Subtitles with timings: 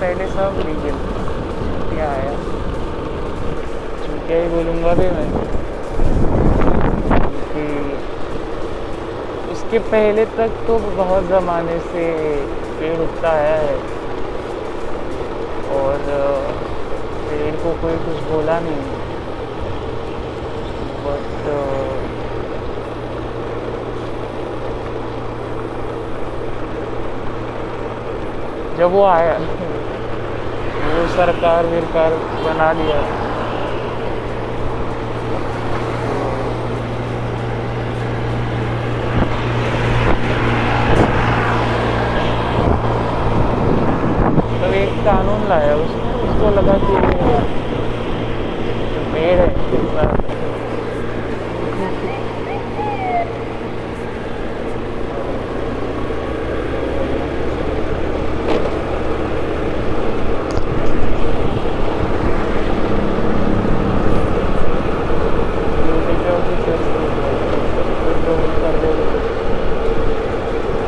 [0.00, 0.96] पहले सब लीगल।
[1.96, 2.32] क्या आया
[4.26, 5.30] क्या ही बोलूँगा भी मैं?
[7.52, 7.64] कि
[9.52, 12.04] उसके पहले तक तो बहुत ज़माने से
[12.80, 13.74] पेड़ उगता आया है।
[15.80, 15.96] और,
[17.30, 18.82] पेड़ को कोई कुछ बोला नहीं।
[21.04, 21.50] बट,
[28.78, 29.38] जब वो आया
[31.10, 33.00] सरकार विरकार बना लिया।
[44.60, 46.94] तो एक कानून लाया उसने उसको लगा कि
[49.12, 49.48] पेड़ है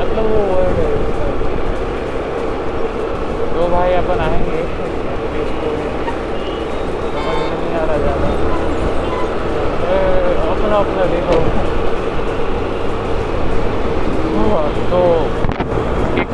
[0.03, 1.27] मतलब वो वर्ड है उसका।
[3.55, 4.61] दो भाई अपन आएँगे
[5.42, 5.70] इसको
[7.12, 8.29] समझ में नहीं आ रहा ज़्यादा
[9.89, 10.01] ए,
[10.51, 11.39] अपना अपना देखो
[14.53, 15.01] हाँ, तो
[16.20, 16.33] एक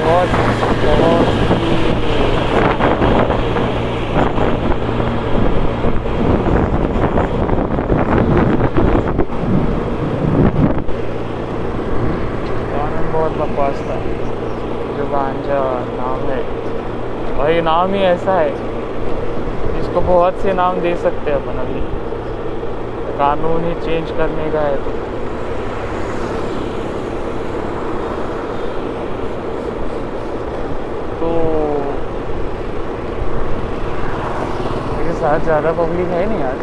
[0.00, 0.30] बहुत
[0.84, 1.26] बहुत
[12.72, 13.96] कानून बहुत बकवास था
[14.96, 15.60] जो गांजा
[16.00, 16.40] नाम है
[17.38, 18.48] भाई नाम ही ऐसा है।
[19.74, 21.82] जिसको बहुत से नाम दे सकते हैं अपन अभी।
[23.18, 24.90] कानून ही चेंज करने का है तो।
[31.20, 31.30] तो
[35.44, 36.60] ज़्यादा पब्लिक है नहीं आज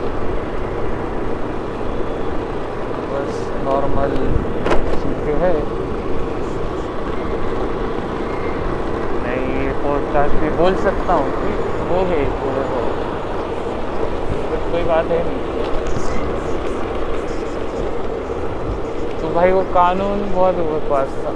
[3.11, 4.15] बस नॉर्मल
[5.01, 5.51] चीज़ें है
[9.23, 11.49] मैं ये पॉडकास्ट भी बोल सकता हूँ कि
[11.89, 12.65] वो है बहुत
[14.51, 15.41] बट कोई बात है नहीं।
[19.21, 21.31] तो भाई वो कानून बहुत बकवास था।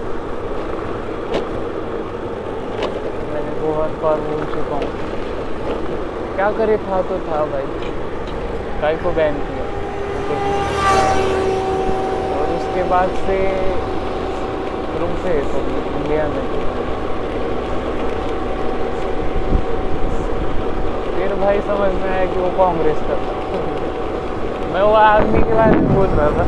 [3.34, 4.90] मैंने बहुत बार बोल चुका हूँ।
[6.36, 7.66] क्या करे, था तो था भाई।
[8.82, 9.66] काय को बैन किया।
[12.32, 13.40] और उसके बाद से
[14.92, 16.71] शुरू से इंडिया में।
[21.22, 23.16] फिर भाई समझ में आया कि वो कांग्रेस का
[24.74, 26.46] मैं वो आदमी के बारे में बोल रहा था।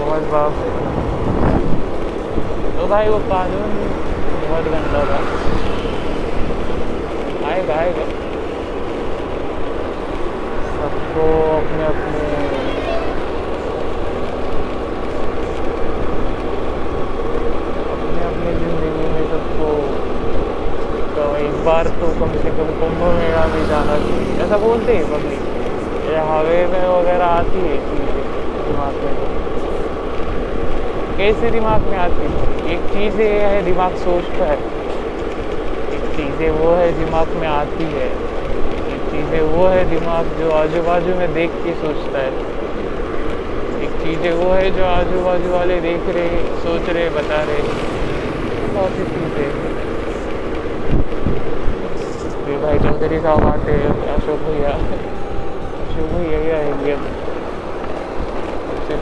[0.00, 0.54] बहुत बहुत
[2.76, 3.72] तो भाई वो कानून
[4.42, 5.18] बहुत गंदा था।
[10.80, 11.24] सबको
[11.56, 12.28] अपने अपने।
[17.90, 19.70] अपने अपने ज़िंदगी में सबको।
[21.16, 25.04] तो एक बार तो कम से कम कुंभ मेला में जाना चाहिए। ऐसा बोलते हैं
[25.04, 25.40] पब्लिक
[26.10, 28.22] ये हवे में वगैरह आती है चीज़ें
[28.66, 29.14] दिमाग में।
[31.18, 32.74] कैसे दिमाग में आती है?
[32.74, 34.79] एक चीज़ है दिमाग सोचता है।
[36.40, 38.04] चीज़ें वो है दिमाग में आती है।
[38.90, 42.30] एक चीज़ें वो है दिमाग जो आजू बाजू में देख के सोचता है।
[43.84, 47.60] एक चीज़ें वो है जो आजू बाजू वाले देख रहे, सोच रहे, बता रहे।
[48.72, 49.50] बहुत सी चीज़ें।
[52.62, 54.74] भाई चौधरी साहब आते हैं, अशोक भैया।
[55.84, 56.96] अशोक भैया ही आएँगे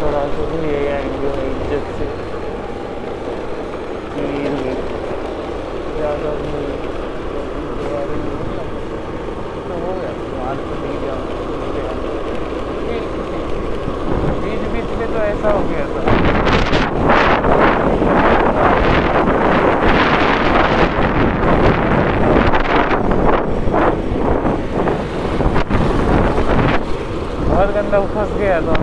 [0.01, 2.07] थोड़ा अशोक भैया आएँगे भाई, इज़्ज़त से।
[14.43, 16.03] बीच बीच में तो ऐसा हो गया था।
[27.49, 28.78] बहुत गंदा फंस गया था।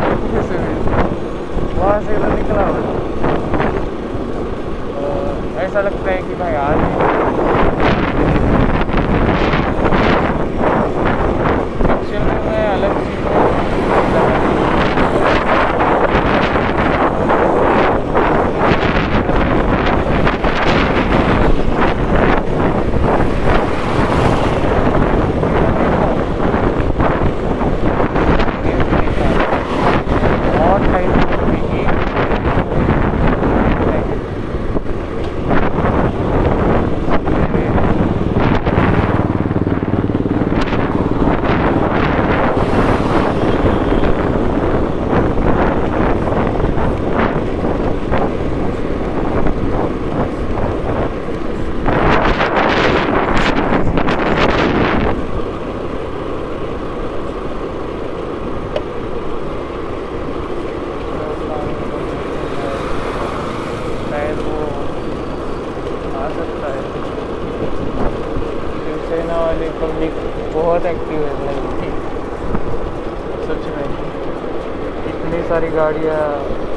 [75.85, 76.21] गाड़ियाँ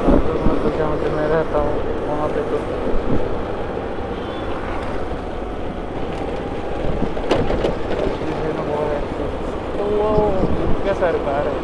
[0.05, 1.77] मतलब जहाँ पे मैं रहता हूँ,
[2.07, 2.57] वहाँ पे तो।
[9.77, 10.09] तो वो
[10.83, 11.57] क्या सरकार है।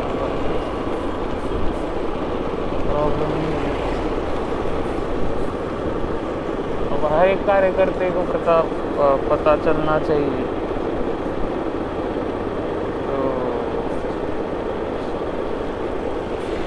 [7.06, 8.56] हर एक कार्यकर्ते को पता
[9.30, 10.42] पता चलना चाहिए
[13.03, 13.19] तो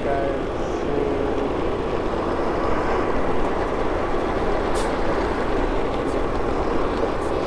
[0.03, 0.39] शायद
[0.79, 0.95] से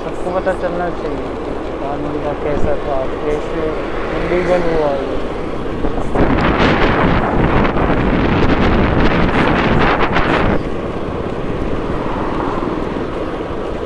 [0.04, 6.22] सबको पता चलना चाहिए कि कानून का कैसा था कैसे इंडिविजुअल हुआ ये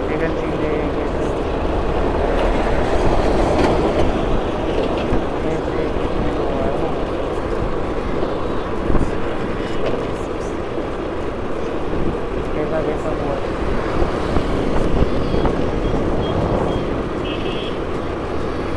[0.09, 1.29] लीगल चीज़ें कैसे
[5.43, 6.89] कैसे कुछ हुआ है वो
[12.55, 13.55] कैसा कैसा हुआ है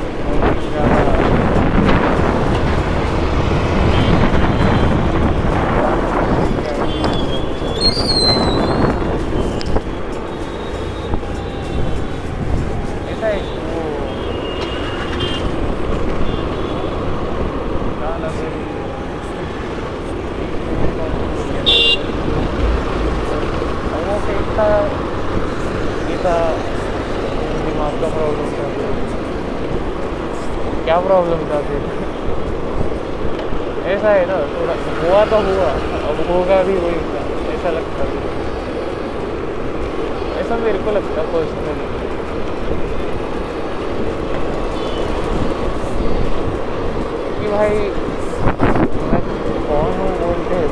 [13.13, 13.83] ऐसा है कि वो
[17.99, 18.51] क्या नाम है?
[24.07, 24.67] वो फेंकता
[26.11, 26.37] ये था।
[27.65, 28.67] दिमाग का प्रॉब्लम था।
[30.85, 31.91] क्या प्रॉब्लम था फिर
[33.93, 35.71] ऐसा है ना, थोड़ा हुआ तो हुआ,
[36.09, 36.99] अब होगा भी वही
[37.55, 38.21] ऐसा लगता है।
[40.41, 41.87] ऐसा मेरे को लगता पर्सनली
[47.39, 47.79] कि भाई,
[49.03, 49.21] मैं
[49.67, 50.69] कौन हूँ बोलते हैं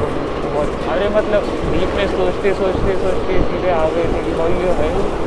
[0.55, 1.43] बहुत अरे मतलब
[1.73, 5.20] डीप में सोचते सोचते सोचते, सीधे आ गए थे कि भाई ये है।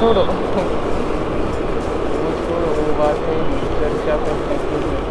[0.00, 0.24] छोड़ो।
[2.42, 3.38] छोड़ो वो बात है
[3.80, 5.01] चर्चा करते के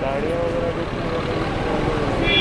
[0.02, 2.38] गाड़ियाँ वगैरह देखने का कोई प्रॉब्लम है?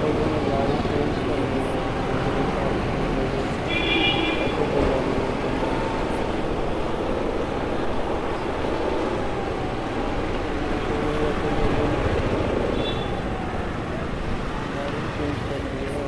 [0.00, 1.84] लोगों ने गाड़ी चेंज कर दी है।
[4.46, 5.74] ऐसे कोई गाड़ी नहीं है।
[11.26, 12.02] ऐसे लोगों ने
[14.74, 16.04] गाड़ी चेंज कर दी है।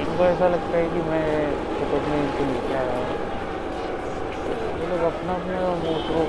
[0.00, 1.28] इनको ऐसा लगता है कि मैं
[1.78, 3.16] फोकट में इनको लेके आया हूँ।
[4.80, 6.22] ये लोग अपना अपना मोटरो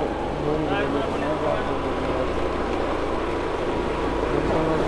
[4.50, 4.80] समझ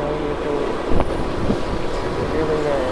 [0.00, 0.56] भाई, ये तो
[2.34, 2.90] ये भैया है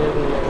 [0.00, 0.40] ये भैया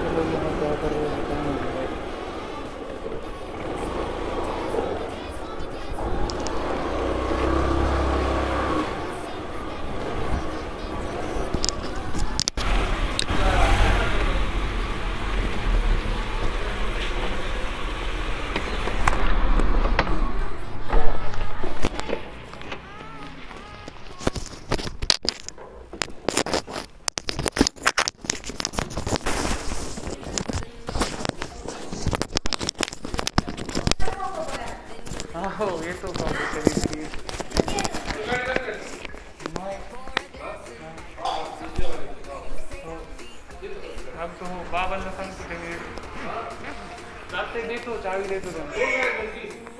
[0.00, 1.86] के लोग यहाँ क्या कर रहे हैं पता नहीं भाई
[35.98, 38.08] हाँ हो तो कभी कभी थी
[44.18, 45.74] अब तो बाबांना सांगतो ते मी
[47.30, 48.72] चालते देतो चावी देतो त्यांना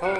[0.01, 0.13] हो.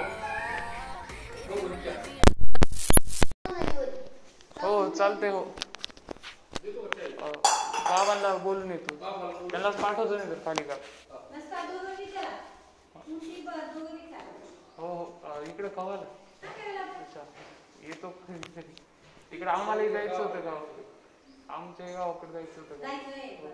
[4.61, 5.39] हो चालते हो
[7.19, 7.31] अं,
[7.85, 8.95] बाबांना बोलून येतो.
[9.47, 10.75] त्यांनाच पाठवतो नाही तर खाली का
[15.59, 16.03] इकडे कवाला
[16.99, 17.21] अच्छा
[17.81, 18.09] येतो.
[18.27, 18.73] कधीतरी
[19.31, 20.83] तिकडे आम्हालाही जायचं होतं गावाकडे.
[21.49, 22.81] आमच्या गावाकडे जायचं होतं
[23.41, 23.49] हो.